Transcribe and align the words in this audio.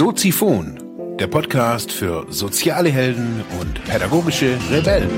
Soziphon, 0.00 1.16
der 1.18 1.26
Podcast 1.26 1.92
für 1.92 2.24
soziale 2.30 2.88
Helden 2.88 3.44
und 3.60 3.84
pädagogische 3.84 4.58
Rebellen. 4.70 5.10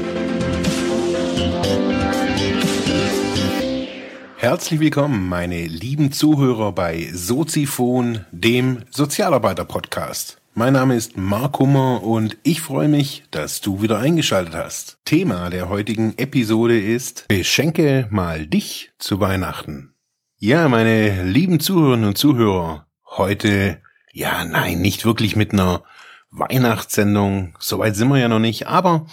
Herzlich 4.38 4.80
willkommen, 4.80 5.28
meine 5.28 5.68
lieben 5.68 6.10
Zuhörer 6.10 6.72
bei 6.72 7.08
Soziphon, 7.12 8.26
dem 8.32 8.82
Sozialarbeiter-Podcast. 8.90 10.38
Mein 10.54 10.72
Name 10.72 10.96
ist 10.96 11.16
Mark 11.16 11.60
Hummer 11.60 12.02
und 12.02 12.36
ich 12.42 12.60
freue 12.60 12.88
mich, 12.88 13.22
dass 13.30 13.60
du 13.60 13.82
wieder 13.82 14.00
eingeschaltet 14.00 14.56
hast. 14.56 14.98
Thema 15.04 15.48
der 15.48 15.68
heutigen 15.68 16.18
Episode 16.18 16.76
ist 16.80 17.28
Beschenke 17.28 18.08
mal 18.10 18.48
dich 18.48 18.90
zu 18.98 19.20
Weihnachten. 19.20 19.94
Ja, 20.38 20.68
meine 20.68 21.22
lieben 21.22 21.60
Zuhörerinnen 21.60 22.08
und 22.08 22.18
Zuhörer, 22.18 22.88
heute, 23.16 23.80
ja, 24.12 24.44
nein, 24.44 24.80
nicht 24.80 25.04
wirklich 25.04 25.36
mit 25.36 25.52
einer 25.52 25.82
Weihnachtssendung, 26.30 27.56
soweit 27.58 27.96
sind 27.96 28.08
wir 28.08 28.18
ja 28.18 28.28
noch 28.28 28.38
nicht, 28.38 28.66
aber 28.66 29.06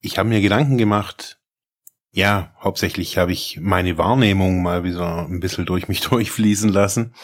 ich 0.00 0.18
habe 0.18 0.28
mir 0.28 0.42
Gedanken 0.42 0.76
gemacht, 0.78 1.38
ja, 2.10 2.54
hauptsächlich 2.62 3.18
habe 3.18 3.32
ich 3.32 3.58
meine 3.60 3.98
Wahrnehmung 3.98 4.62
mal 4.62 4.84
wieder 4.84 5.26
ein 5.26 5.40
bisschen 5.40 5.66
durch 5.66 5.88
mich 5.88 6.00
durchfließen 6.08 6.70
lassen 6.70 7.14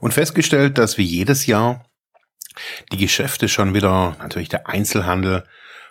und 0.00 0.12
festgestellt, 0.12 0.76
dass 0.76 0.98
wie 0.98 1.04
jedes 1.04 1.46
Jahr 1.46 1.88
die 2.92 2.98
Geschäfte 2.98 3.48
schon 3.48 3.72
wieder, 3.72 4.16
natürlich 4.18 4.48
der 4.48 4.68
Einzelhandel, 4.68 5.44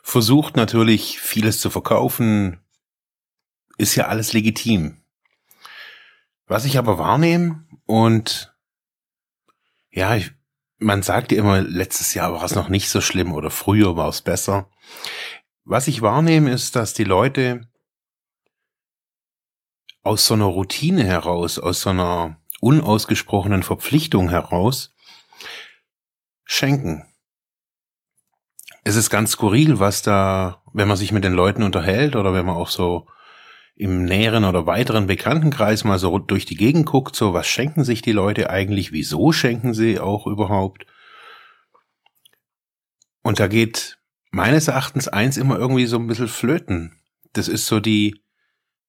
versucht 0.04 0.58
natürlich 0.58 1.20
vieles 1.20 1.60
zu 1.60 1.70
verkaufen, 1.70 2.60
ist 3.78 3.96
ja 3.96 4.08
alles 4.08 4.34
legitim. 4.34 4.98
Was 6.48 6.66
ich 6.66 6.78
aber 6.78 6.98
wahrnehme 6.98 7.66
und 7.86 8.51
ja, 9.92 10.16
ich, 10.16 10.32
man 10.78 11.04
sagt 11.04 11.32
ja 11.32 11.40
immer, 11.40 11.62
letztes 11.62 12.14
Jahr 12.14 12.34
war 12.34 12.44
es 12.44 12.56
noch 12.56 12.70
nicht 12.70 12.90
so 12.90 13.02
schlimm 13.02 13.34
oder 13.34 13.52
früher 13.52 13.96
war 13.96 14.10
es 14.10 14.22
besser. 14.22 14.70
Was 15.64 15.88
ich 15.88 16.02
wahrnehme, 16.02 16.52
ist, 16.52 16.76
dass 16.76 16.94
die 16.94 17.04
Leute 17.04 17.68
aus 20.04 20.26
so 20.26 20.34
einer 20.34 20.46
Routine 20.46 21.04
heraus, 21.04 21.60
aus 21.60 21.82
so 21.82 21.92
einer 21.92 22.38
unausgesprochenen 22.62 23.64
Verpflichtung 23.64 24.30
heraus, 24.30 24.96
schenken. 26.44 27.06
Es 28.84 28.96
ist 28.96 29.10
ganz 29.10 29.32
skurril, 29.32 29.80
was 29.80 30.02
da, 30.02 30.64
wenn 30.74 30.88
man 30.88 30.98
sich 30.98 31.12
mit 31.12 31.24
den 31.24 31.34
Leuten 31.34 31.62
unterhält 31.62 32.16
oder 32.16 32.34
wenn 32.34 32.46
man 32.46 32.56
auch 32.56 32.70
so 32.70 33.08
im 33.76 34.06
näheren 34.06 34.44
oder 34.44 34.66
weiteren 34.66 35.08
Bekanntenkreis 35.08 35.84
mal 35.84 35.98
so 35.98 36.20
durch 36.20 36.46
die 36.46 36.56
Gegend 36.56 36.86
guckt, 36.86 37.16
so 37.16 37.34
was 37.34 37.48
schenken 37.48 37.84
sich 37.84 38.02
die 38.02 38.12
Leute 38.12 38.50
eigentlich, 38.50 38.92
wieso 38.92 39.32
schenken 39.32 39.74
sie 39.74 40.00
auch 40.00 40.28
überhaupt. 40.28 40.86
Und 43.24 43.40
da 43.40 43.48
geht 43.48 44.00
meines 44.32 44.68
Erachtens 44.68 45.08
eins 45.08 45.38
immer 45.38 45.58
irgendwie 45.58 45.86
so 45.86 45.98
ein 45.98 46.08
bisschen 46.08 46.28
flöten. 46.28 47.00
Das 47.34 47.48
ist 47.48 47.68
so 47.68 47.80
die, 47.80 48.22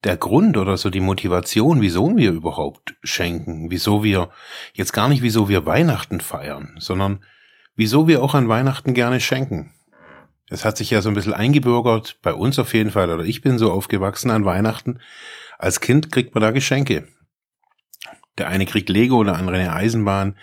der 0.04 0.16
Grund 0.16 0.56
oder 0.56 0.76
so 0.76 0.90
die 0.90 1.00
Motivation, 1.00 1.80
wieso 1.80 2.16
wir 2.16 2.32
überhaupt 2.32 2.94
schenken, 3.02 3.70
wieso 3.70 4.02
wir, 4.02 4.30
jetzt 4.74 4.92
gar 4.92 5.08
nicht 5.08 5.22
wieso 5.22 5.48
wir 5.48 5.66
Weihnachten 5.66 6.20
feiern, 6.20 6.74
sondern 6.78 7.24
wieso 7.76 8.08
wir 8.08 8.22
auch 8.22 8.34
an 8.34 8.48
Weihnachten 8.48 8.94
gerne 8.94 9.20
schenken. 9.20 9.72
Es 10.48 10.64
hat 10.64 10.76
sich 10.76 10.90
ja 10.90 11.00
so 11.00 11.08
ein 11.08 11.14
bisschen 11.14 11.34
eingebürgert, 11.34 12.18
bei 12.22 12.34
uns 12.34 12.58
auf 12.58 12.74
jeden 12.74 12.90
Fall, 12.90 13.10
oder 13.10 13.24
ich 13.24 13.40
bin 13.40 13.58
so 13.58 13.72
aufgewachsen 13.72 14.30
an 14.30 14.44
Weihnachten. 14.44 15.00
Als 15.58 15.80
Kind 15.80 16.12
kriegt 16.12 16.34
man 16.34 16.42
da 16.42 16.50
Geschenke. 16.50 17.08
Der 18.38 18.48
eine 18.48 18.66
kriegt 18.66 18.88
Lego, 18.88 19.22
der 19.24 19.36
andere 19.36 19.56
eine 19.56 19.72
Eisenbahn, 19.72 20.36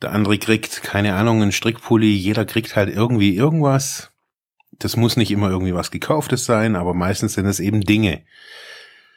der 0.00 0.12
andere 0.12 0.38
kriegt, 0.38 0.82
keine 0.82 1.14
Ahnung, 1.14 1.42
einen 1.42 1.52
Strickpulli, 1.52 2.12
jeder 2.12 2.44
kriegt 2.44 2.76
halt 2.76 2.88
irgendwie 2.88 3.36
irgendwas. 3.36 4.12
Das 4.72 4.96
muss 4.96 5.16
nicht 5.16 5.30
immer 5.30 5.50
irgendwie 5.50 5.74
was 5.74 5.90
gekauftes 5.90 6.44
sein, 6.44 6.74
aber 6.74 6.94
meistens 6.94 7.34
sind 7.34 7.46
es 7.46 7.60
eben 7.60 7.82
Dinge. 7.82 8.22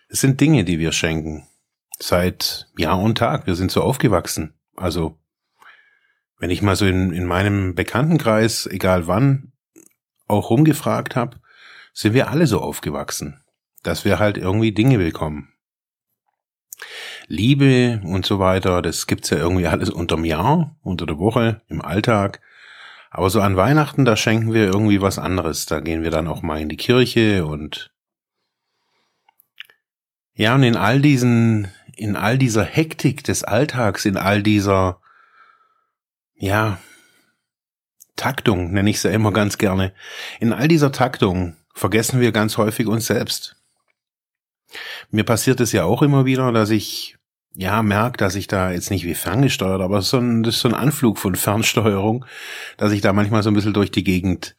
Es 0.09 0.19
sind 0.19 0.41
Dinge, 0.41 0.65
die 0.65 0.79
wir 0.79 0.91
schenken. 0.91 1.47
Seit 1.99 2.67
Jahr 2.77 2.99
und 2.99 3.17
Tag. 3.17 3.47
Wir 3.47 3.55
sind 3.55 3.71
so 3.71 3.81
aufgewachsen. 3.81 4.53
Also 4.75 5.17
wenn 6.37 6.49
ich 6.49 6.61
mal 6.61 6.75
so 6.75 6.85
in, 6.85 7.13
in 7.13 7.25
meinem 7.25 7.75
Bekanntenkreis, 7.75 8.67
egal 8.67 9.07
wann, 9.07 9.52
auch 10.33 10.49
rumgefragt 10.49 11.15
habe, 11.15 11.37
sind 11.93 12.13
wir 12.13 12.29
alle 12.29 12.47
so 12.47 12.59
aufgewachsen, 12.61 13.41
dass 13.83 14.05
wir 14.05 14.19
halt 14.19 14.37
irgendwie 14.37 14.71
Dinge 14.71 14.97
bekommen. 14.97 15.53
Liebe 17.27 18.01
und 18.03 18.25
so 18.25 18.39
weiter, 18.39 18.81
das 18.81 19.07
gibt's 19.07 19.29
ja 19.29 19.37
irgendwie 19.37 19.67
alles 19.67 19.89
unterm 19.89 20.25
Jahr, 20.25 20.75
unter 20.81 21.05
der 21.05 21.17
Woche, 21.17 21.61
im 21.67 21.81
Alltag. 21.81 22.41
Aber 23.09 23.29
so 23.29 23.41
an 23.41 23.55
Weihnachten, 23.55 24.05
da 24.05 24.15
schenken 24.15 24.53
wir 24.53 24.65
irgendwie 24.65 25.01
was 25.01 25.19
anderes. 25.19 25.65
Da 25.65 25.79
gehen 25.79 26.03
wir 26.03 26.11
dann 26.11 26.27
auch 26.27 26.41
mal 26.41 26.59
in 26.59 26.69
die 26.69 26.77
Kirche 26.77 27.45
und 27.45 27.91
ja, 30.35 30.55
und 30.55 30.63
in 30.63 30.75
all 30.75 30.99
diesen, 30.99 31.71
in 31.95 32.15
all 32.15 32.39
dieser 32.39 32.63
Hektik 32.63 33.23
des 33.23 33.43
Alltags, 33.43 34.05
in 34.05 34.17
all 34.17 34.41
dieser 34.41 34.99
ja, 36.43 36.79
Taktung 38.23 38.71
nenne 38.71 38.89
ich 38.89 39.01
sie 39.01 39.09
ja 39.09 39.13
immer 39.13 39.33
ganz 39.33 39.57
gerne. 39.57 39.91
In 40.39 40.53
all 40.53 40.69
dieser 40.69 40.93
Taktung 40.93 41.57
vergessen 41.73 42.21
wir 42.21 42.31
ganz 42.31 42.57
häufig 42.57 42.87
uns 42.87 43.05
selbst. 43.05 43.57
Mir 45.11 45.25
passiert 45.25 45.59
es 45.59 45.73
ja 45.73 45.83
auch 45.83 46.01
immer 46.01 46.23
wieder, 46.23 46.53
dass 46.53 46.69
ich 46.69 47.17
ja 47.53 47.83
merke, 47.83 48.15
dass 48.15 48.35
ich 48.35 48.47
da 48.47 48.71
jetzt 48.71 48.91
nicht 48.91 49.03
wie 49.03 49.13
ferngesteuert, 49.13 49.81
aber 49.81 50.01
so 50.01 50.19
ein, 50.19 50.41
das 50.41 50.55
ist 50.55 50.61
so 50.61 50.69
ein 50.69 50.73
Anflug 50.73 51.17
von 51.17 51.35
Fernsteuerung, 51.35 52.25
dass 52.77 52.93
ich 52.93 53.01
da 53.01 53.11
manchmal 53.11 53.43
so 53.43 53.51
ein 53.51 53.55
bisschen 53.55 53.73
durch 53.73 53.91
die 53.91 54.05
Gegend 54.05 54.55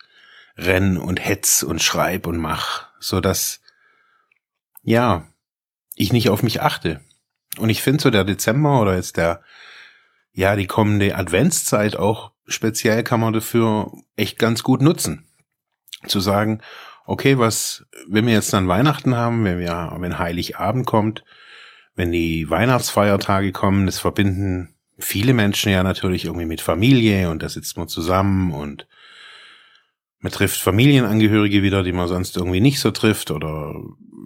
renn 0.58 0.98
und 0.98 1.24
hetz 1.24 1.62
und 1.62 1.82
schreib 1.82 2.26
und 2.26 2.36
mach, 2.36 2.88
so 3.00 3.22
dass 3.22 3.62
ja 4.82 5.26
ich 5.94 6.12
nicht 6.12 6.28
auf 6.28 6.42
mich 6.42 6.60
achte. 6.60 7.00
Und 7.56 7.70
ich 7.70 7.80
finde 7.80 8.02
so 8.02 8.10
der 8.10 8.24
Dezember 8.24 8.82
oder 8.82 8.94
jetzt 8.94 9.16
der 9.16 9.42
ja, 10.34 10.54
die 10.54 10.66
kommende 10.66 11.16
Adventszeit 11.16 11.96
auch 11.96 12.33
speziell 12.46 13.02
kann 13.02 13.20
man 13.20 13.32
dafür 13.32 13.92
echt 14.16 14.38
ganz 14.38 14.62
gut 14.62 14.82
nutzen. 14.82 15.26
Zu 16.06 16.20
sagen, 16.20 16.60
okay, 17.06 17.38
was, 17.38 17.86
wenn 18.08 18.26
wir 18.26 18.34
jetzt 18.34 18.52
dann 18.52 18.68
Weihnachten 18.68 19.16
haben, 19.16 19.44
wenn 19.44 19.58
wir, 19.58 19.94
wenn 19.98 20.18
Heiligabend 20.18 20.86
kommt, 20.86 21.24
wenn 21.94 22.12
die 22.12 22.50
Weihnachtsfeiertage 22.50 23.52
kommen, 23.52 23.86
das 23.86 23.98
verbinden 23.98 24.74
viele 24.98 25.34
Menschen 25.34 25.72
ja 25.72 25.82
natürlich 25.82 26.24
irgendwie 26.24 26.46
mit 26.46 26.60
Familie 26.60 27.30
und 27.30 27.42
da 27.42 27.48
sitzt 27.48 27.76
man 27.76 27.88
zusammen 27.88 28.52
und 28.52 28.86
man 30.20 30.32
trifft 30.32 30.60
Familienangehörige 30.60 31.62
wieder, 31.62 31.82
die 31.82 31.92
man 31.92 32.08
sonst 32.08 32.36
irgendwie 32.36 32.60
nicht 32.60 32.80
so 32.80 32.90
trifft 32.90 33.30
oder 33.30 33.74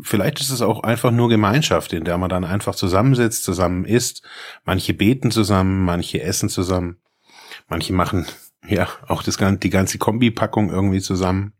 vielleicht 0.03 0.41
ist 0.41 0.51
es 0.51 0.63
auch 0.63 0.83
einfach 0.85 1.11
nur 1.11 1.29
Gemeinschaft, 1.29 1.93
in 1.93 2.05
der 2.05 2.19
man 2.19 2.31
dann 2.31 2.45
einfach 2.45 2.75
zusammensitzt, 2.75 3.43
zusammen 3.43 3.85
isst. 3.85 4.23
Manche 4.65 4.95
beten 4.95 5.31
zusammen, 5.31 5.85
manche 5.85 6.23
essen 6.23 6.49
zusammen. 6.49 6.99
Manche 7.69 7.93
machen 7.93 8.27
ja 8.67 8.89
auch 9.07 9.23
das, 9.23 9.39
die 9.39 9.71
ganze 9.71 9.99
Kombipackung 9.99 10.71
irgendwie 10.71 11.01
zusammen. 11.01 11.53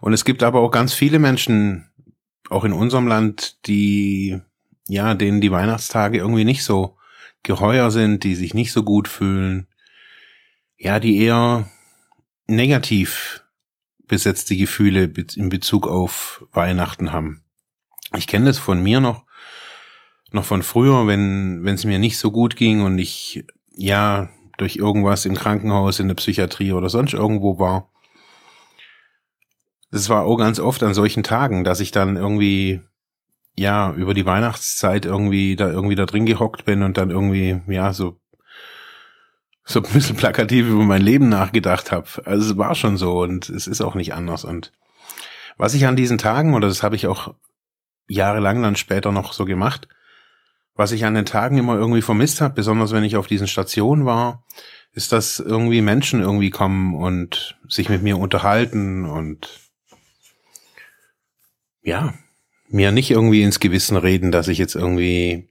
Und 0.00 0.12
es 0.12 0.24
gibt 0.24 0.42
aber 0.42 0.60
auch 0.60 0.70
ganz 0.70 0.92
viele 0.92 1.18
Menschen, 1.18 1.90
auch 2.50 2.64
in 2.64 2.72
unserem 2.72 3.06
Land, 3.06 3.66
die, 3.66 4.40
ja, 4.88 5.14
denen 5.14 5.40
die 5.40 5.50
Weihnachtstage 5.50 6.18
irgendwie 6.18 6.44
nicht 6.44 6.64
so 6.64 6.98
geheuer 7.42 7.90
sind, 7.90 8.24
die 8.24 8.34
sich 8.34 8.54
nicht 8.54 8.72
so 8.72 8.82
gut 8.82 9.08
fühlen. 9.08 9.66
Ja, 10.76 10.98
die 11.00 11.18
eher 11.18 11.68
negativ 12.46 13.44
besetzte 14.06 14.56
Gefühle 14.56 15.10
in 15.36 15.48
Bezug 15.48 15.86
auf 15.86 16.44
Weihnachten 16.52 17.12
haben. 17.12 17.42
Ich 18.16 18.26
kenne 18.26 18.46
das 18.46 18.58
von 18.58 18.82
mir 18.82 19.00
noch, 19.00 19.24
noch 20.30 20.44
von 20.44 20.62
früher, 20.62 21.06
wenn 21.06 21.64
wenn 21.64 21.74
es 21.74 21.84
mir 21.84 21.98
nicht 21.98 22.18
so 22.18 22.30
gut 22.30 22.56
ging 22.56 22.82
und 22.82 22.98
ich 22.98 23.46
ja 23.74 24.28
durch 24.58 24.76
irgendwas 24.76 25.26
im 25.26 25.34
Krankenhaus, 25.34 26.00
in 26.00 26.08
der 26.08 26.14
Psychiatrie 26.14 26.72
oder 26.72 26.88
sonst 26.88 27.14
irgendwo 27.14 27.58
war. 27.58 27.90
Das 29.90 30.08
war 30.08 30.24
auch 30.24 30.36
ganz 30.36 30.58
oft 30.58 30.82
an 30.82 30.94
solchen 30.94 31.22
Tagen, 31.22 31.64
dass 31.64 31.80
ich 31.80 31.90
dann 31.90 32.16
irgendwie 32.16 32.80
ja 33.56 33.92
über 33.92 34.14
die 34.14 34.26
Weihnachtszeit 34.26 35.04
irgendwie 35.04 35.54
da 35.56 35.70
irgendwie 35.70 35.94
da 35.94 36.06
drin 36.06 36.26
gehockt 36.26 36.64
bin 36.64 36.82
und 36.82 36.96
dann 36.96 37.10
irgendwie 37.10 37.60
ja 37.68 37.92
so 37.92 38.20
so 39.64 39.80
ein 39.80 39.92
bisschen 39.92 40.16
plakativ 40.16 40.66
über 40.66 40.82
mein 40.82 41.02
Leben 41.02 41.28
nachgedacht 41.28 41.90
habe. 41.90 42.08
Also 42.24 42.52
es 42.52 42.58
war 42.58 42.74
schon 42.74 42.96
so 42.96 43.22
und 43.22 43.48
es 43.48 43.66
ist 43.66 43.80
auch 43.80 43.94
nicht 43.94 44.12
anders. 44.12 44.44
Und 44.44 44.72
was 45.56 45.74
ich 45.74 45.86
an 45.86 45.96
diesen 45.96 46.18
Tagen, 46.18 46.54
oder 46.54 46.68
das 46.68 46.82
habe 46.82 46.96
ich 46.96 47.06
auch 47.06 47.34
jahrelang 48.06 48.62
dann 48.62 48.76
später 48.76 49.10
noch 49.12 49.32
so 49.32 49.44
gemacht, 49.44 49.88
was 50.74 50.92
ich 50.92 51.04
an 51.04 51.14
den 51.14 51.26
Tagen 51.26 51.58
immer 51.58 51.76
irgendwie 51.76 52.02
vermisst 52.02 52.40
habe, 52.40 52.54
besonders 52.54 52.92
wenn 52.92 53.04
ich 53.04 53.16
auf 53.16 53.26
diesen 53.26 53.46
Stationen 53.46 54.04
war, 54.04 54.44
ist, 54.92 55.12
dass 55.12 55.38
irgendwie 55.38 55.80
Menschen 55.80 56.20
irgendwie 56.20 56.50
kommen 56.50 56.94
und 56.94 57.58
sich 57.68 57.88
mit 57.88 58.02
mir 58.02 58.18
unterhalten 58.18 59.04
und 59.04 59.48
ja, 61.82 62.14
mir 62.68 62.92
nicht 62.92 63.10
irgendwie 63.10 63.42
ins 63.42 63.60
Gewissen 63.60 63.96
reden, 63.96 64.32
dass 64.32 64.48
ich 64.48 64.58
jetzt 64.58 64.74
irgendwie, 64.74 65.48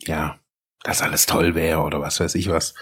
ja, 0.00 0.38
das 0.82 1.02
alles 1.02 1.26
toll 1.26 1.54
wäre 1.54 1.80
oder 1.80 2.00
was 2.00 2.20
weiß 2.20 2.34
ich 2.34 2.48
was. 2.48 2.74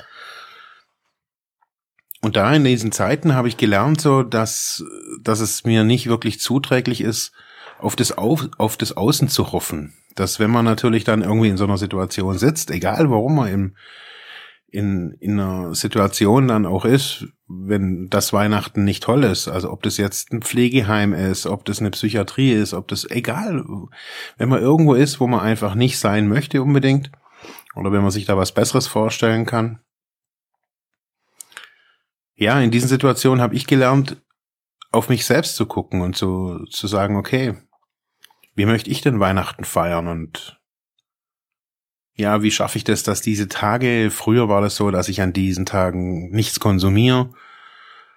Und 2.22 2.36
da 2.36 2.52
in 2.52 2.64
diesen 2.64 2.92
Zeiten 2.92 3.34
habe 3.34 3.48
ich 3.48 3.56
gelernt, 3.56 4.00
so 4.00 4.22
dass, 4.22 4.84
dass 5.20 5.40
es 5.40 5.64
mir 5.64 5.84
nicht 5.84 6.08
wirklich 6.08 6.40
zuträglich 6.40 7.00
ist, 7.00 7.32
auf 7.78 7.96
das, 7.96 8.16
auf, 8.16 8.48
auf 8.58 8.76
das 8.76 8.96
Außen 8.96 9.28
zu 9.28 9.52
hoffen. 9.52 9.94
Dass 10.14 10.40
wenn 10.40 10.50
man 10.50 10.64
natürlich 10.64 11.04
dann 11.04 11.22
irgendwie 11.22 11.48
in 11.48 11.56
so 11.56 11.64
einer 11.64 11.78
Situation 11.78 12.38
sitzt, 12.38 12.70
egal 12.70 13.10
warum 13.10 13.36
man 13.36 13.48
im, 13.48 13.76
in, 14.68 15.12
in 15.20 15.38
einer 15.38 15.74
Situation 15.74 16.48
dann 16.48 16.66
auch 16.66 16.84
ist, 16.84 17.26
wenn 17.48 18.08
das 18.08 18.32
Weihnachten 18.32 18.84
nicht 18.84 19.02
toll 19.02 19.24
ist, 19.24 19.48
also 19.48 19.70
ob 19.70 19.82
das 19.82 19.96
jetzt 19.96 20.32
ein 20.32 20.42
Pflegeheim 20.42 21.12
ist, 21.12 21.46
ob 21.46 21.64
das 21.64 21.80
eine 21.80 21.90
Psychiatrie 21.90 22.52
ist, 22.52 22.74
ob 22.74 22.88
das 22.88 23.08
egal, 23.08 23.64
wenn 24.36 24.48
man 24.48 24.60
irgendwo 24.60 24.94
ist, 24.94 25.20
wo 25.20 25.26
man 25.26 25.40
einfach 25.40 25.74
nicht 25.74 25.98
sein 25.98 26.28
möchte 26.28 26.62
unbedingt, 26.62 27.10
oder 27.74 27.92
wenn 27.92 28.02
man 28.02 28.10
sich 28.10 28.24
da 28.24 28.36
was 28.36 28.52
Besseres 28.52 28.86
vorstellen 28.86 29.46
kann, 29.46 29.80
ja, 32.34 32.60
in 32.60 32.70
diesen 32.70 32.88
Situationen 32.88 33.40
habe 33.40 33.54
ich 33.54 33.66
gelernt, 33.66 34.22
auf 34.92 35.08
mich 35.08 35.24
selbst 35.24 35.56
zu 35.56 35.66
gucken 35.66 36.00
und 36.00 36.16
zu, 36.16 36.64
zu 36.70 36.86
sagen, 36.86 37.16
okay, 37.16 37.56
wie 38.56 38.66
möchte 38.66 38.90
ich 38.90 39.02
denn 39.02 39.20
Weihnachten 39.20 39.64
feiern? 39.64 40.08
Und 40.08 40.58
ja, 42.14 42.42
wie 42.42 42.50
schaffe 42.50 42.78
ich 42.78 42.84
das, 42.84 43.02
dass 43.02 43.20
diese 43.20 43.48
Tage, 43.48 44.10
früher 44.10 44.48
war 44.48 44.62
das 44.62 44.74
so, 44.74 44.90
dass 44.90 45.08
ich 45.08 45.20
an 45.20 45.34
diesen 45.34 45.66
Tagen 45.66 46.30
nichts 46.30 46.58
konsumiere, 46.58 47.30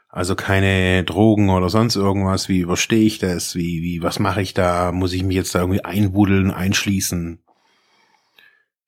also 0.07 0.35
keine 0.35 1.03
Drogen 1.03 1.49
oder 1.49 1.69
sonst 1.69 1.97
irgendwas, 1.97 2.49
wie 2.49 2.59
überstehe 2.59 3.05
ich 3.05 3.19
das, 3.19 3.55
wie, 3.55 3.83
wie, 3.83 4.01
was 4.01 4.17
mache 4.17 4.41
ich 4.41 4.53
da, 4.53 4.91
muss 4.91 5.13
ich 5.13 5.23
mich 5.23 5.35
jetzt 5.35 5.53
da 5.53 5.59
irgendwie 5.59 5.83
einbuddeln, 5.83 6.49
einschließen? 6.49 7.43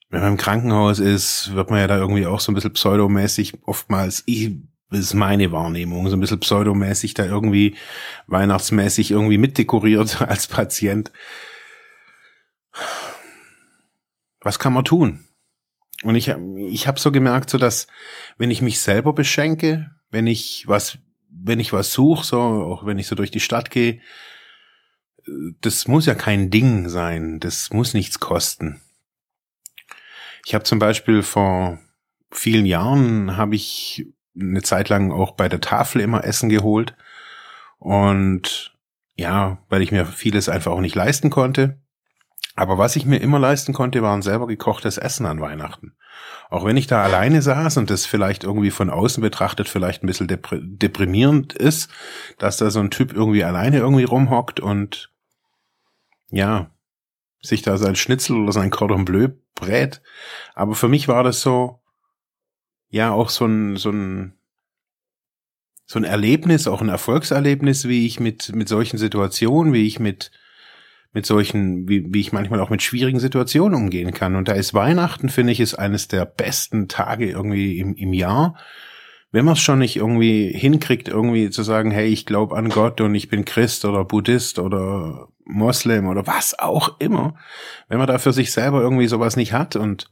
Wenn 0.09 0.21
man 0.21 0.31
im 0.31 0.37
Krankenhaus 0.37 0.99
ist, 0.99 1.53
wird 1.53 1.69
man 1.69 1.79
ja 1.79 1.87
da 1.87 1.97
irgendwie 1.97 2.25
auch 2.25 2.39
so 2.39 2.51
ein 2.51 2.55
bisschen 2.55 2.73
pseudomäßig 2.73 3.59
oftmals, 3.65 4.23
das 4.91 4.99
ist 4.99 5.13
meine 5.13 5.51
Wahrnehmung, 5.53 6.09
so 6.09 6.17
ein 6.17 6.19
bisschen 6.19 6.41
pseudomäßig 6.41 7.13
da 7.13 7.25
irgendwie 7.25 7.75
weihnachtsmäßig 8.27 9.11
irgendwie 9.11 9.37
mitdekoriert 9.37 10.21
als 10.27 10.47
Patient. 10.47 11.11
Was 14.41 14.59
kann 14.59 14.73
man 14.73 14.83
tun? 14.83 15.25
Und 16.03 16.15
ich, 16.15 16.27
ich 16.27 16.87
habe 16.87 16.99
so 16.99 17.11
gemerkt, 17.11 17.49
so 17.49 17.57
dass 17.57 17.87
wenn 18.37 18.51
ich 18.51 18.61
mich 18.61 18.81
selber 18.81 19.13
beschenke, 19.13 19.91
wenn 20.09 20.27
ich 20.27 20.67
was, 20.67 20.97
wenn 21.29 21.59
ich 21.59 21.71
was 21.71 21.93
suche, 21.93 22.25
so 22.25 22.39
auch 22.39 22.85
wenn 22.85 22.99
ich 22.99 23.07
so 23.07 23.15
durch 23.15 23.31
die 23.31 23.39
Stadt 23.39 23.71
gehe, 23.71 24.01
das 25.61 25.87
muss 25.87 26.05
ja 26.05 26.15
kein 26.15 26.49
Ding 26.49 26.89
sein, 26.89 27.39
das 27.39 27.71
muss 27.71 27.93
nichts 27.93 28.19
kosten. 28.19 28.81
Ich 30.45 30.53
habe 30.53 30.63
zum 30.63 30.79
Beispiel 30.79 31.23
vor 31.23 31.79
vielen 32.31 32.65
Jahren 32.65 33.37
habe 33.37 33.55
ich 33.55 34.07
eine 34.39 34.61
Zeit 34.61 34.89
lang 34.89 35.11
auch 35.11 35.31
bei 35.31 35.49
der 35.49 35.61
Tafel 35.61 36.01
immer 36.01 36.23
Essen 36.23 36.49
geholt. 36.49 36.95
Und 37.79 38.77
ja, 39.15 39.57
weil 39.69 39.81
ich 39.81 39.91
mir 39.91 40.05
vieles 40.05 40.49
einfach 40.49 40.71
auch 40.71 40.81
nicht 40.81 40.95
leisten 40.95 41.29
konnte. 41.29 41.79
Aber 42.55 42.77
was 42.77 42.95
ich 42.95 43.05
mir 43.05 43.17
immer 43.17 43.39
leisten 43.39 43.73
konnte, 43.73 44.01
war 44.01 44.15
ein 44.15 44.21
selber 44.21 44.47
gekochtes 44.47 44.97
Essen 44.97 45.25
an 45.25 45.41
Weihnachten. 45.41 45.95
Auch 46.49 46.65
wenn 46.65 46.75
ich 46.75 46.87
da 46.87 47.01
alleine 47.01 47.41
saß 47.41 47.77
und 47.77 47.89
das 47.89 48.05
vielleicht 48.05 48.43
irgendwie 48.43 48.71
von 48.71 48.89
außen 48.89 49.21
betrachtet 49.21 49.69
vielleicht 49.69 50.03
ein 50.03 50.07
bisschen 50.07 50.27
deprimierend 50.27 51.53
ist, 51.53 51.89
dass 52.37 52.57
da 52.57 52.69
so 52.69 52.79
ein 52.81 52.91
Typ 52.91 53.13
irgendwie 53.13 53.43
alleine 53.43 53.77
irgendwie 53.77 54.03
rumhockt 54.03 54.59
und 54.59 55.11
ja, 56.29 56.71
sich 57.41 57.61
da 57.61 57.77
sein 57.77 57.95
Schnitzel 57.95 58.37
oder 58.37 58.51
sein 58.51 58.69
Cordon 58.69 59.05
Bleu 59.05 59.29
brät. 59.55 60.01
Aber 60.53 60.75
für 60.75 60.87
mich 60.87 61.07
war 61.07 61.23
das 61.23 61.41
so, 61.41 61.80
ja 62.91 63.11
auch 63.11 63.29
so 63.29 63.45
ein, 63.45 63.77
so 63.77 63.89
ein, 63.89 64.33
so 65.85 65.97
ein 65.97 66.03
Erlebnis, 66.03 66.67
auch 66.67 66.81
ein 66.81 66.89
Erfolgserlebnis, 66.89 67.87
wie 67.87 68.05
ich 68.05 68.19
mit, 68.19 68.53
mit 68.53 68.69
solchen 68.69 68.97
Situationen, 68.97 69.73
wie 69.73 69.87
ich 69.87 69.99
mit, 69.99 70.31
mit 71.13 71.25
solchen, 71.25 71.89
wie, 71.89 72.13
wie 72.13 72.19
ich 72.19 72.31
manchmal 72.31 72.59
auch 72.59 72.69
mit 72.69 72.81
schwierigen 72.81 73.19
Situationen 73.19 73.75
umgehen 73.75 74.13
kann. 74.13 74.35
Und 74.35 74.47
da 74.47 74.53
ist 74.53 74.73
Weihnachten, 74.73 75.29
finde 75.29 75.53
ich, 75.53 75.59
ist 75.59 75.75
eines 75.75 76.07
der 76.07 76.25
besten 76.25 76.87
Tage 76.87 77.29
irgendwie 77.29 77.79
im, 77.79 77.95
im 77.95 78.13
Jahr. 78.13 78.57
Wenn 79.31 79.45
man 79.45 79.53
es 79.53 79.61
schon 79.61 79.79
nicht 79.79 79.95
irgendwie 79.95 80.51
hinkriegt, 80.53 81.07
irgendwie 81.07 81.49
zu 81.49 81.63
sagen, 81.63 81.91
hey, 81.91 82.07
ich 82.07 82.25
glaube 82.25 82.55
an 82.57 82.69
Gott 82.69 82.99
und 82.99 83.15
ich 83.15 83.29
bin 83.29 83.45
Christ 83.45 83.85
oder 83.85 84.03
Buddhist 84.03 84.59
oder 84.59 85.29
Moslem 85.45 86.07
oder 86.07 86.27
was 86.27 86.57
auch 86.59 86.99
immer, 86.99 87.35
wenn 87.87 87.97
man 87.97 88.07
da 88.07 88.17
für 88.17 88.33
sich 88.33 88.51
selber 88.51 88.81
irgendwie 88.81 89.07
sowas 89.07 89.37
nicht 89.37 89.53
hat 89.53 89.77
und 89.77 90.09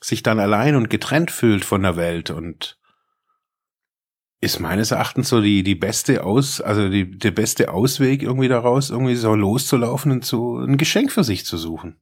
sich 0.00 0.22
dann 0.22 0.40
allein 0.40 0.76
und 0.76 0.90
getrennt 0.90 1.30
fühlt 1.30 1.64
von 1.64 1.82
der 1.82 1.96
Welt 1.96 2.30
und 2.30 2.78
ist 4.40 4.58
meines 4.58 4.90
Erachtens 4.90 5.28
so 5.28 5.40
die, 5.40 5.62
die 5.62 5.76
beste 5.76 6.24
Aus, 6.24 6.60
also 6.60 6.88
die, 6.88 7.16
der 7.16 7.30
beste 7.30 7.70
Ausweg 7.70 8.22
irgendwie 8.22 8.48
daraus, 8.48 8.90
irgendwie 8.90 9.14
so 9.14 9.34
loszulaufen 9.36 10.10
und 10.10 10.24
zu, 10.24 10.58
ein 10.58 10.78
Geschenk 10.78 11.12
für 11.12 11.22
sich 11.22 11.46
zu 11.46 11.56
suchen. 11.56 11.96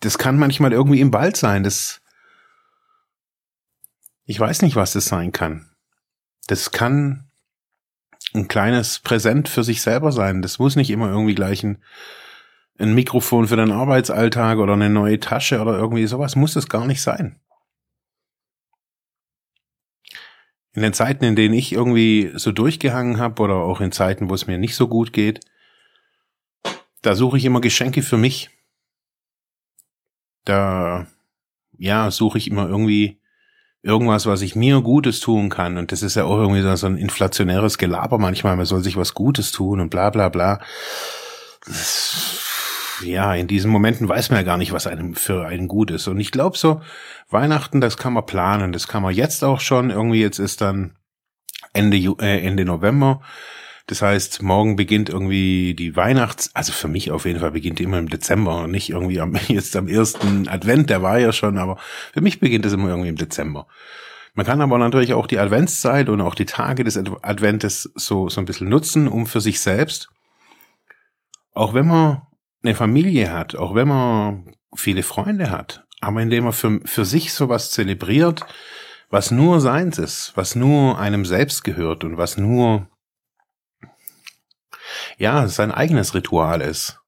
Das 0.00 0.18
kann 0.18 0.38
manchmal 0.38 0.72
irgendwie 0.72 1.00
im 1.00 1.12
Wald 1.12 1.36
sein, 1.36 1.62
das, 1.62 2.02
ich 4.24 4.40
weiß 4.40 4.62
nicht, 4.62 4.74
was 4.74 4.92
das 4.92 5.04
sein 5.04 5.30
kann. 5.30 5.70
Das 6.48 6.72
kann 6.72 7.30
ein 8.34 8.48
kleines 8.48 8.98
Präsent 8.98 9.48
für 9.48 9.62
sich 9.62 9.82
selber 9.82 10.10
sein. 10.10 10.42
Das 10.42 10.58
muss 10.58 10.74
nicht 10.74 10.90
immer 10.90 11.08
irgendwie 11.08 11.36
gleich 11.36 11.62
ein 11.62 11.82
ein 12.78 12.94
Mikrofon 12.94 13.48
für 13.48 13.56
deinen 13.56 13.72
Arbeitsalltag 13.72 14.58
oder 14.58 14.72
eine 14.72 14.90
neue 14.90 15.20
Tasche 15.20 15.60
oder 15.60 15.76
irgendwie 15.76 16.06
sowas 16.06 16.36
muss 16.36 16.56
es 16.56 16.68
gar 16.68 16.86
nicht 16.86 17.02
sein. 17.02 17.38
In 20.74 20.82
den 20.82 20.94
Zeiten, 20.94 21.24
in 21.24 21.36
denen 21.36 21.54
ich 21.54 21.72
irgendwie 21.72 22.32
so 22.34 22.50
durchgehangen 22.50 23.18
habe 23.18 23.42
oder 23.42 23.56
auch 23.56 23.80
in 23.80 23.92
Zeiten, 23.92 24.30
wo 24.30 24.34
es 24.34 24.46
mir 24.46 24.56
nicht 24.56 24.74
so 24.74 24.88
gut 24.88 25.12
geht, 25.12 25.40
da 27.02 27.14
suche 27.14 27.36
ich 27.36 27.44
immer 27.44 27.60
Geschenke 27.60 28.02
für 28.02 28.16
mich. 28.16 28.50
Da, 30.44 31.06
ja, 31.76 32.10
suche 32.10 32.38
ich 32.38 32.48
immer 32.48 32.68
irgendwie 32.68 33.20
irgendwas, 33.82 34.26
was 34.26 34.40
ich 34.42 34.56
mir 34.56 34.80
Gutes 34.80 35.20
tun 35.20 35.50
kann. 35.50 35.76
Und 35.76 35.92
das 35.92 36.02
ist 36.02 36.14
ja 36.14 36.24
auch 36.24 36.38
irgendwie 36.38 36.62
so 36.76 36.86
ein 36.86 36.96
inflationäres 36.96 37.76
Gelaber 37.76 38.18
manchmal. 38.18 38.56
Man 38.56 38.66
soll 38.66 38.82
sich 38.82 38.96
was 38.96 39.14
Gutes 39.14 39.52
tun 39.52 39.80
und 39.80 39.90
bla 39.90 40.10
bla 40.10 40.28
bla. 40.28 40.60
Das 41.66 42.51
ja, 43.00 43.34
in 43.34 43.46
diesen 43.46 43.70
Momenten 43.70 44.08
weiß 44.08 44.30
man 44.30 44.40
ja 44.40 44.42
gar 44.44 44.58
nicht, 44.58 44.72
was 44.72 44.86
einem 44.86 45.14
für 45.14 45.46
einen 45.46 45.68
gut 45.68 45.90
ist. 45.90 46.08
Und 46.08 46.20
ich 46.20 46.30
glaube 46.30 46.58
so, 46.58 46.80
Weihnachten, 47.30 47.80
das 47.80 47.96
kann 47.96 48.12
man 48.12 48.26
planen, 48.26 48.72
das 48.72 48.88
kann 48.88 49.02
man 49.02 49.14
jetzt 49.14 49.44
auch 49.44 49.60
schon. 49.60 49.90
Irgendwie 49.90 50.20
jetzt 50.20 50.38
ist 50.38 50.60
dann 50.60 50.96
Ende, 51.72 51.96
äh, 51.96 52.46
Ende 52.46 52.64
November. 52.64 53.20
Das 53.86 54.02
heißt, 54.02 54.42
morgen 54.42 54.76
beginnt 54.76 55.08
irgendwie 55.08 55.74
die 55.74 55.96
Weihnachts-, 55.96 56.50
also 56.54 56.72
für 56.72 56.88
mich 56.88 57.10
auf 57.10 57.24
jeden 57.24 57.40
Fall 57.40 57.50
beginnt 57.50 57.78
die 57.78 57.84
immer 57.84 57.98
im 57.98 58.08
Dezember 58.08 58.62
und 58.62 58.70
nicht 58.70 58.90
irgendwie 58.90 59.20
am, 59.20 59.34
jetzt 59.48 59.74
am 59.76 59.88
ersten 59.88 60.48
Advent, 60.48 60.90
der 60.90 61.02
war 61.02 61.18
ja 61.18 61.32
schon, 61.32 61.58
aber 61.58 61.78
für 62.12 62.20
mich 62.20 62.40
beginnt 62.40 62.64
es 62.64 62.72
immer 62.72 62.88
irgendwie 62.88 63.08
im 63.08 63.16
Dezember. 63.16 63.66
Man 64.34 64.46
kann 64.46 64.62
aber 64.62 64.78
natürlich 64.78 65.12
auch 65.12 65.26
die 65.26 65.38
Adventszeit 65.38 66.08
und 66.08 66.20
auch 66.20 66.34
die 66.34 66.46
Tage 66.46 66.84
des 66.84 66.96
Adventes 66.96 67.90
so, 67.94 68.28
so 68.28 68.40
ein 68.40 68.46
bisschen 68.46 68.68
nutzen, 68.68 69.08
um 69.08 69.26
für 69.26 69.42
sich 69.42 69.60
selbst, 69.60 70.08
auch 71.52 71.74
wenn 71.74 71.86
man 71.86 72.22
eine 72.62 72.74
Familie 72.74 73.32
hat, 73.32 73.56
auch 73.56 73.74
wenn 73.74 73.88
man 73.88 74.54
viele 74.74 75.02
Freunde 75.02 75.50
hat, 75.50 75.84
aber 76.00 76.22
indem 76.22 76.46
er 76.46 76.52
für, 76.52 76.80
für 76.84 77.04
sich 77.04 77.32
sowas 77.32 77.70
zelebriert, 77.70 78.44
was 79.10 79.30
nur 79.30 79.60
seins 79.60 79.98
ist, 79.98 80.32
was 80.36 80.54
nur 80.54 80.98
einem 80.98 81.24
selbst 81.24 81.64
gehört 81.64 82.04
und 82.04 82.16
was 82.16 82.38
nur, 82.38 82.88
ja, 85.18 85.46
sein 85.48 85.70
eigenes 85.70 86.14
Ritual 86.14 86.60
ist. 86.60 86.98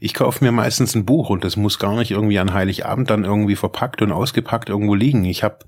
Ich 0.00 0.14
kaufe 0.14 0.44
mir 0.44 0.50
meistens 0.50 0.94
ein 0.94 1.06
Buch 1.06 1.30
und 1.30 1.44
das 1.44 1.56
muss 1.56 1.78
gar 1.78 1.94
nicht 1.96 2.10
irgendwie 2.10 2.38
an 2.38 2.52
Heiligabend 2.52 3.08
dann 3.08 3.24
irgendwie 3.24 3.56
verpackt 3.56 4.02
und 4.02 4.10
ausgepackt 4.10 4.68
irgendwo 4.68 4.94
liegen. 4.94 5.24
Ich 5.24 5.44
habe 5.44 5.60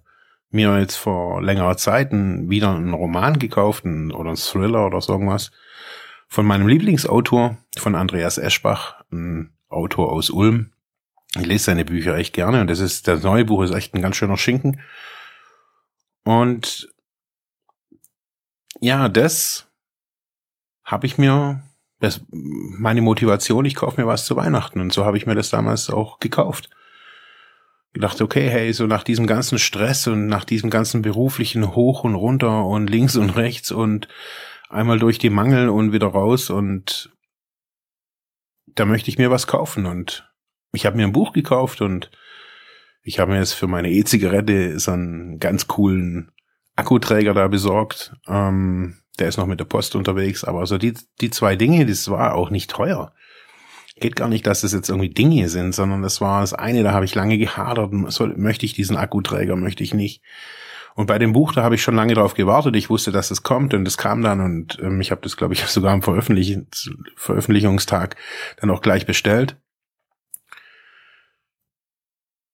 mir 0.50 0.78
jetzt 0.78 0.96
vor 0.96 1.40
längerer 1.40 1.76
Zeit 1.76 2.10
wieder 2.12 2.74
einen 2.74 2.94
Roman 2.94 3.38
gekauft 3.38 3.84
oder 3.84 4.28
einen 4.28 4.36
Thriller 4.36 4.86
oder 4.86 5.00
so 5.00 5.12
irgendwas 5.12 5.52
von 6.28 6.46
meinem 6.46 6.66
Lieblingsautor, 6.66 7.56
von 7.76 7.94
Andreas 7.94 8.38
Eschbach, 8.38 9.04
ein 9.12 9.56
Autor 9.68 10.12
aus 10.12 10.30
Ulm. 10.30 10.72
Ich 11.38 11.46
lese 11.46 11.64
seine 11.64 11.84
Bücher 11.84 12.16
echt 12.16 12.34
gerne 12.34 12.60
und 12.60 12.68
das 12.68 12.80
ist, 12.80 13.08
das 13.08 13.22
neue 13.22 13.44
Buch 13.44 13.62
ist 13.62 13.74
echt 13.74 13.94
ein 13.94 14.02
ganz 14.02 14.16
schöner 14.16 14.36
Schinken. 14.36 14.80
Und 16.24 16.88
ja, 18.80 19.08
das 19.08 19.68
habe 20.84 21.06
ich 21.06 21.18
mir, 21.18 21.62
das, 22.00 22.20
meine 22.30 23.00
Motivation, 23.00 23.64
ich 23.64 23.74
kaufe 23.74 24.00
mir 24.00 24.06
was 24.06 24.24
zu 24.24 24.36
Weihnachten 24.36 24.80
und 24.80 24.92
so 24.92 25.04
habe 25.04 25.16
ich 25.16 25.26
mir 25.26 25.34
das 25.34 25.50
damals 25.50 25.90
auch 25.90 26.18
gekauft. 26.18 26.70
Ich 27.92 28.02
dachte, 28.02 28.24
okay, 28.24 28.48
hey, 28.50 28.72
so 28.72 28.86
nach 28.86 29.02
diesem 29.02 29.26
ganzen 29.26 29.58
Stress 29.58 30.06
und 30.06 30.26
nach 30.26 30.44
diesem 30.44 30.68
ganzen 30.68 31.00
beruflichen 31.00 31.74
Hoch 31.74 32.04
und 32.04 32.14
runter 32.14 32.66
und 32.66 32.88
links 32.88 33.16
und 33.16 33.30
rechts 33.30 33.72
und 33.72 34.06
einmal 34.68 34.98
durch 34.98 35.18
die 35.18 35.30
Mangel 35.30 35.68
und 35.68 35.92
wieder 35.92 36.08
raus 36.08 36.50
und 36.50 37.12
da 38.66 38.84
möchte 38.84 39.10
ich 39.10 39.18
mir 39.18 39.30
was 39.30 39.46
kaufen 39.46 39.86
und 39.86 40.30
ich 40.72 40.84
habe 40.86 40.96
mir 40.96 41.04
ein 41.04 41.12
Buch 41.12 41.32
gekauft 41.32 41.80
und 41.80 42.10
Ich 43.08 43.20
habe 43.20 43.30
mir 43.30 43.38
jetzt 43.38 43.52
für 43.52 43.68
meine 43.68 43.88
E-Zigarette 43.88 44.80
so 44.80 44.90
einen 44.90 45.38
ganz 45.38 45.68
coolen 45.68 46.32
Akkuträger 46.74 47.34
da 47.34 47.46
besorgt. 47.46 48.16
Ähm, 48.26 48.96
der 49.20 49.28
ist 49.28 49.36
noch 49.36 49.46
mit 49.46 49.60
der 49.60 49.64
Post 49.64 49.94
unterwegs, 49.94 50.42
aber 50.42 50.58
also 50.58 50.76
die, 50.76 50.92
die 51.20 51.30
zwei 51.30 51.54
Dinge, 51.54 51.86
das 51.86 52.10
war 52.10 52.34
auch 52.34 52.50
nicht 52.50 52.68
teuer. 52.68 53.14
Geht 53.94 54.16
gar 54.16 54.28
nicht, 54.28 54.44
dass 54.44 54.62
das 54.62 54.72
jetzt 54.72 54.88
irgendwie 54.88 55.10
Dinge 55.10 55.48
sind, 55.48 55.72
sondern 55.72 56.02
das 56.02 56.20
war 56.20 56.40
das 56.40 56.52
eine, 56.52 56.82
da 56.82 56.92
habe 56.92 57.04
ich 57.04 57.14
lange 57.14 57.38
gehadert, 57.38 57.92
soll, 58.08 58.36
möchte 58.36 58.66
ich 58.66 58.72
diesen 58.74 58.96
Akkuträger, 58.96 59.54
möchte 59.54 59.84
ich 59.84 59.94
nicht. 59.94 60.20
Und 60.96 61.06
bei 61.06 61.18
dem 61.18 61.34
Buch, 61.34 61.52
da 61.52 61.62
habe 61.62 61.74
ich 61.74 61.82
schon 61.82 61.94
lange 61.94 62.14
drauf 62.14 62.32
gewartet. 62.32 62.74
Ich 62.74 62.88
wusste, 62.88 63.12
dass 63.12 63.30
es 63.30 63.42
kommt 63.42 63.74
und 63.74 63.86
es 63.86 63.98
kam 63.98 64.22
dann 64.22 64.40
und 64.40 64.78
ähm, 64.80 64.98
ich 65.02 65.10
habe 65.10 65.20
das, 65.20 65.36
glaube 65.36 65.52
ich, 65.52 65.60
sogar 65.66 65.92
am 65.92 66.02
Veröffentlich 66.02 66.58
Veröffentlichungstag 67.16 68.16
dann 68.58 68.70
auch 68.70 68.80
gleich 68.80 69.04
bestellt. 69.04 69.56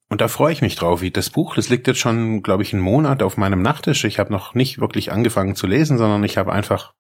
Und 0.09 0.21
da 0.21 0.27
freue 0.27 0.53
ich 0.53 0.61
mich 0.61 0.75
drauf, 0.75 1.03
das 1.13 1.31
Buch, 1.31 1.55
das 1.55 1.69
liegt 1.69 1.87
jetzt 1.87 2.01
schon, 2.01 2.43
glaube 2.43 2.65
ich, 2.65 2.73
einen 2.73 2.83
Monat 2.83 3.23
auf 3.23 3.37
meinem 3.37 3.63
Nachttisch. 3.63 4.05
Ich 4.05 4.19
habe 4.19 4.33
noch 4.33 4.55
nicht 4.55 4.81
wirklich 4.81 5.13
angefangen 5.13 5.55
zu 5.55 5.69
lesen, 5.69 5.97
sondern 5.97 6.25
ich 6.25 6.37
habe 6.37 6.53
einfach 6.53 6.95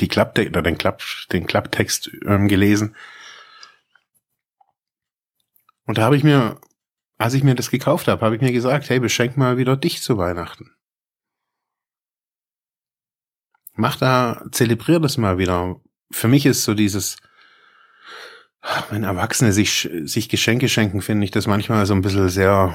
die 0.00 0.08
Klappte 0.08 0.48
oder 0.48 0.60
den, 0.60 0.76
Klapp, 0.76 1.02
den 1.32 1.46
Klapptext 1.46 2.10
ähm, 2.26 2.48
gelesen. 2.48 2.96
Und 5.86 5.98
da 5.98 6.02
habe 6.02 6.16
ich 6.16 6.24
mir, 6.24 6.58
als 7.18 7.34
ich 7.34 7.44
mir 7.44 7.54
das 7.54 7.70
gekauft 7.70 8.08
habe, 8.08 8.24
habe 8.24 8.36
ich 8.36 8.42
mir 8.42 8.52
gesagt, 8.52 8.90
hey, 8.90 9.00
beschenk 9.00 9.36
mal 9.36 9.56
wieder 9.56 9.76
dich 9.76 10.02
zu 10.02 10.18
Weihnachten. 10.18 10.70
Mach 13.76 13.96
da, 13.96 14.44
zelebrier 14.52 15.00
das 15.00 15.16
mal 15.16 15.38
wieder. 15.38 15.80
Für 16.10 16.28
mich 16.28 16.46
ist 16.46 16.64
so 16.64 16.74
dieses, 16.74 17.16
wenn 18.90 19.04
Erwachsene 19.04 19.52
sich, 19.52 19.88
sich 20.04 20.28
Geschenke 20.28 20.68
schenken, 20.68 21.02
finde 21.02 21.24
ich 21.24 21.30
das 21.30 21.46
manchmal 21.46 21.84
so 21.86 21.94
ein 21.94 22.02
bisschen 22.02 22.28
sehr 22.28 22.74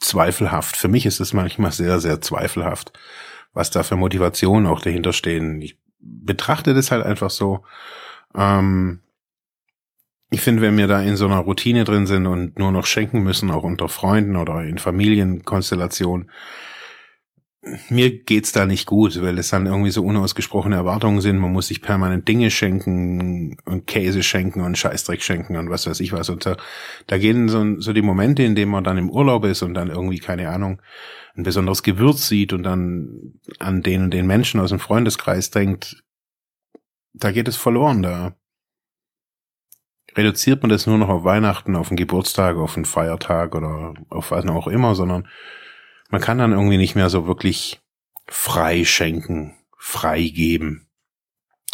zweifelhaft. 0.00 0.76
Für 0.76 0.88
mich 0.88 1.06
ist 1.06 1.20
es 1.20 1.32
manchmal 1.32 1.72
sehr, 1.72 1.98
sehr 2.00 2.20
zweifelhaft, 2.20 2.92
was 3.52 3.70
da 3.70 3.82
für 3.82 3.96
Motivationen 3.96 4.66
auch 4.66 4.80
dahinter 4.80 5.12
stehen. 5.12 5.60
Ich 5.60 5.78
betrachte 5.98 6.74
das 6.74 6.90
halt 6.90 7.04
einfach 7.04 7.30
so. 7.30 7.64
Ähm, 8.34 9.00
ich 10.30 10.40
finde, 10.40 10.62
wenn 10.62 10.76
wir 10.76 10.86
da 10.86 11.00
in 11.00 11.16
so 11.16 11.26
einer 11.26 11.38
Routine 11.38 11.84
drin 11.84 12.06
sind 12.06 12.26
und 12.26 12.58
nur 12.58 12.72
noch 12.72 12.86
schenken 12.86 13.22
müssen, 13.22 13.50
auch 13.50 13.62
unter 13.62 13.88
Freunden 13.88 14.36
oder 14.36 14.62
in 14.64 14.78
Familienkonstellationen, 14.78 16.30
mir 17.88 18.22
geht's 18.22 18.52
da 18.52 18.66
nicht 18.66 18.86
gut, 18.86 19.20
weil 19.22 19.38
es 19.38 19.48
dann 19.48 19.66
irgendwie 19.66 19.90
so 19.90 20.04
unausgesprochene 20.04 20.76
Erwartungen 20.76 21.20
sind. 21.20 21.38
Man 21.38 21.52
muss 21.52 21.68
sich 21.68 21.80
permanent 21.80 22.28
Dinge 22.28 22.50
schenken 22.50 23.56
und 23.64 23.86
Käse 23.86 24.22
schenken 24.22 24.60
und 24.60 24.76
Scheißdreck 24.76 25.22
schenken 25.22 25.56
und 25.56 25.70
was 25.70 25.86
weiß 25.86 26.00
ich 26.00 26.12
was. 26.12 26.28
Und 26.28 26.44
da, 26.44 26.56
da 27.06 27.18
gehen 27.18 27.48
so, 27.48 27.80
so 27.80 27.92
die 27.92 28.02
Momente, 28.02 28.42
in 28.42 28.54
denen 28.54 28.70
man 28.70 28.84
dann 28.84 28.98
im 28.98 29.10
Urlaub 29.10 29.44
ist 29.44 29.62
und 29.62 29.74
dann 29.74 29.88
irgendwie, 29.88 30.18
keine 30.18 30.50
Ahnung, 30.50 30.82
ein 31.36 31.42
besonderes 31.42 31.82
Gewürz 31.82 32.28
sieht 32.28 32.52
und 32.52 32.62
dann 32.62 33.34
an 33.58 33.82
den 33.82 34.04
und 34.04 34.10
den 34.12 34.26
Menschen 34.26 34.60
aus 34.60 34.70
dem 34.70 34.78
Freundeskreis 34.78 35.50
denkt, 35.50 36.02
da 37.14 37.32
geht 37.32 37.48
es 37.48 37.56
verloren. 37.56 38.02
Da 38.02 38.36
reduziert 40.16 40.62
man 40.62 40.70
das 40.70 40.86
nur 40.86 40.98
noch 40.98 41.08
auf 41.08 41.24
Weihnachten, 41.24 41.76
auf 41.76 41.88
einen 41.88 41.96
Geburtstag, 41.96 42.56
auf 42.56 42.76
einen 42.76 42.84
Feiertag 42.84 43.54
oder 43.54 43.94
auf 44.10 44.30
was 44.30 44.46
auch 44.46 44.68
immer, 44.68 44.94
sondern 44.94 45.28
man 46.10 46.20
kann 46.20 46.38
dann 46.38 46.52
irgendwie 46.52 46.76
nicht 46.76 46.94
mehr 46.94 47.10
so 47.10 47.26
wirklich 47.26 47.80
frei 48.26 48.84
schenken, 48.84 49.56
frei 49.78 50.22
geben. 50.22 50.88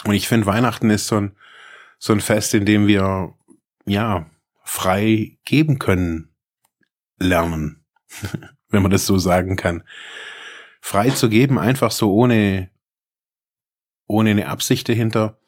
Und 0.04 0.14
ich 0.14 0.28
finde, 0.28 0.46
Weihnachten 0.46 0.90
ist 0.90 1.06
so 1.06 1.16
ein, 1.16 1.36
so 1.98 2.12
ein 2.12 2.20
Fest, 2.20 2.54
in 2.54 2.64
dem 2.64 2.86
wir, 2.86 3.34
ja, 3.84 4.30
frei 4.64 5.38
geben 5.44 5.78
können, 5.78 6.34
lernen, 7.18 7.84
wenn 8.68 8.82
man 8.82 8.90
das 8.90 9.06
so 9.06 9.18
sagen 9.18 9.56
kann. 9.56 9.82
Frei 10.80 11.10
zu 11.10 11.28
geben, 11.28 11.58
einfach 11.58 11.90
so 11.90 12.12
ohne, 12.14 12.70
ohne 14.06 14.30
eine 14.30 14.48
Absicht 14.48 14.88
dahinter, 14.88 15.39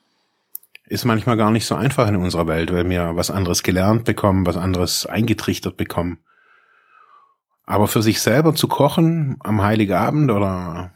ist 0.85 1.05
manchmal 1.05 1.37
gar 1.37 1.51
nicht 1.51 1.67
so 1.67 1.75
einfach 1.75 2.09
in 2.09 2.17
unserer 2.17 2.47
Welt, 2.47 2.73
weil 2.73 2.89
wir 2.89 3.17
was 3.17 3.31
anderes 3.31 3.63
gelernt 3.63 4.05
bekommen, 4.05 4.47
was 4.47 4.57
anderes 4.57 5.07
eingetrichtert 5.07 5.77
bekommen. 5.77 6.19
Aber 7.65 7.89
für 7.89 8.03
sich 8.03 8.21
selber 8.21 8.55
zu 8.55 8.69
kochen 8.69 9.37
am 9.41 9.63
Heiligabend 9.63 10.31
oder 10.31 10.93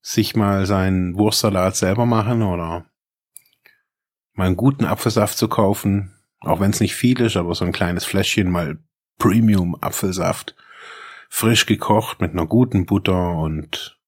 sich 0.00 0.34
mal 0.34 0.66
seinen 0.66 1.16
Wurstsalat 1.16 1.76
selber 1.76 2.06
machen 2.06 2.42
oder 2.42 2.86
mal 4.32 4.46
einen 4.46 4.56
guten 4.56 4.84
Apfelsaft 4.84 5.38
zu 5.38 5.48
kaufen, 5.48 6.14
auch 6.40 6.60
wenn 6.60 6.70
es 6.70 6.80
nicht 6.80 6.94
viel 6.94 7.20
ist, 7.20 7.36
aber 7.36 7.54
so 7.54 7.64
ein 7.64 7.72
kleines 7.72 8.04
Fläschchen 8.04 8.50
mal 8.50 8.78
Premium 9.18 9.76
Apfelsaft, 9.80 10.56
frisch 11.28 11.66
gekocht 11.66 12.20
mit 12.20 12.32
einer 12.32 12.46
guten 12.46 12.86
Butter 12.86 13.32
und 13.36 13.98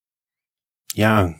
ja, 0.94 1.34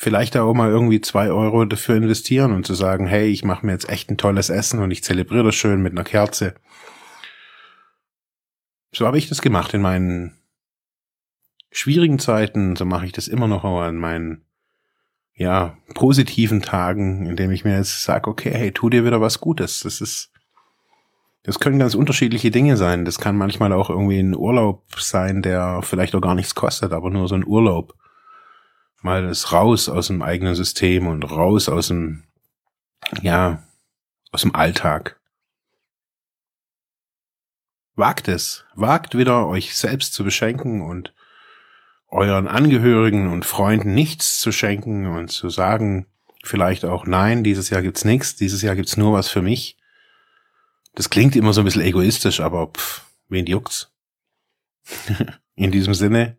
vielleicht 0.00 0.36
auch 0.36 0.54
mal 0.54 0.70
irgendwie 0.70 1.00
zwei 1.00 1.30
Euro 1.30 1.64
dafür 1.64 1.96
investieren 1.96 2.52
und 2.52 2.66
zu 2.66 2.74
sagen, 2.74 3.06
hey, 3.06 3.28
ich 3.28 3.44
mache 3.44 3.66
mir 3.66 3.72
jetzt 3.72 3.88
echt 3.88 4.10
ein 4.10 4.16
tolles 4.16 4.48
Essen 4.48 4.80
und 4.80 4.90
ich 4.90 5.04
zelebriere 5.04 5.44
das 5.44 5.54
schön 5.54 5.82
mit 5.82 5.92
einer 5.92 6.04
Kerze 6.04 6.54
so 8.92 9.06
habe 9.06 9.18
ich 9.18 9.28
das 9.28 9.42
gemacht 9.42 9.74
in 9.74 9.82
meinen 9.82 10.36
schwierigen 11.70 12.18
Zeiten, 12.18 12.76
so 12.76 12.84
mache 12.84 13.06
ich 13.06 13.12
das 13.12 13.28
immer 13.28 13.46
noch, 13.46 13.64
aber 13.64 13.88
in 13.88 13.96
meinen 13.96 14.44
ja, 15.34 15.76
positiven 15.94 16.60
Tagen, 16.60 17.26
indem 17.26 17.50
ich 17.50 17.64
mir 17.64 17.76
jetzt 17.76 18.02
sage, 18.02 18.28
okay, 18.28 18.50
hey, 18.52 18.72
tu 18.72 18.90
dir 18.90 19.04
wieder 19.04 19.20
was 19.20 19.40
Gutes. 19.40 19.80
Das 19.80 20.00
ist, 20.00 20.30
das 21.44 21.60
können 21.60 21.78
ganz 21.78 21.94
unterschiedliche 21.94 22.50
Dinge 22.50 22.76
sein. 22.76 23.04
Das 23.04 23.18
kann 23.18 23.38
manchmal 23.38 23.72
auch 23.72 23.88
irgendwie 23.88 24.18
ein 24.18 24.36
Urlaub 24.36 24.84
sein, 24.98 25.40
der 25.40 25.80
vielleicht 25.82 26.14
auch 26.14 26.20
gar 26.20 26.34
nichts 26.34 26.54
kostet, 26.54 26.92
aber 26.92 27.10
nur 27.10 27.26
so 27.28 27.36
ein 27.36 27.46
Urlaub. 27.46 27.94
Mal 29.02 29.26
das 29.26 29.52
raus 29.52 29.88
aus 29.88 30.08
dem 30.08 30.22
eigenen 30.22 30.54
System 30.54 31.06
und 31.06 31.22
raus 31.24 31.68
aus 31.68 31.88
dem, 31.88 32.24
ja, 33.22 33.62
aus 34.30 34.42
dem 34.42 34.54
Alltag. 34.54 35.18
Wagt 37.94 38.28
es, 38.28 38.64
wagt 38.74 39.16
wieder, 39.16 39.46
euch 39.46 39.74
selbst 39.74 40.14
zu 40.14 40.24
beschenken 40.24 40.82
und 40.82 41.14
euren 42.08 42.48
Angehörigen 42.48 43.32
und 43.32 43.44
Freunden 43.44 43.94
nichts 43.94 44.40
zu 44.40 44.52
schenken 44.52 45.06
und 45.06 45.28
zu 45.28 45.48
sagen, 45.48 46.06
vielleicht 46.42 46.84
auch, 46.84 47.06
nein, 47.06 47.44
dieses 47.44 47.70
Jahr 47.70 47.82
gibt's 47.82 48.04
nichts, 48.04 48.36
dieses 48.36 48.62
Jahr 48.62 48.74
gibt's 48.74 48.96
nur 48.96 49.12
was 49.12 49.28
für 49.28 49.42
mich. 49.42 49.76
Das 50.94 51.10
klingt 51.10 51.36
immer 51.36 51.52
so 51.52 51.60
ein 51.60 51.64
bisschen 51.64 51.82
egoistisch, 51.82 52.40
aber 52.40 52.68
pff, 52.68 53.04
wen 53.28 53.46
juckt's? 53.46 53.92
In 55.54 55.70
diesem 55.70 55.94
Sinne, 55.94 56.38